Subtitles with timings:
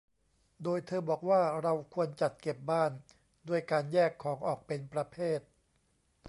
[0.63, 2.91] โดยเธอบอกว่าเราควรจัดเก็บบ้าน
[3.47, 5.39] ด้วยการแยกของออกเป็นประเภท